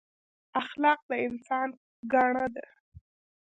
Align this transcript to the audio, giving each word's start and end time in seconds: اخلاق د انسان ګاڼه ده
اخلاق 0.61 0.99
د 1.09 1.11
انسان 1.27 1.69
ګاڼه 2.13 2.45
ده 2.55 2.65